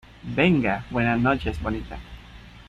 [0.35, 1.99] venga, buenas noches, bonita.